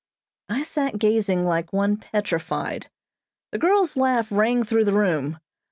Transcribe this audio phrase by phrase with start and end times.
[0.49, 2.89] I sat gazing like one petrified.
[3.51, 5.37] The girl's laugh rang through the room.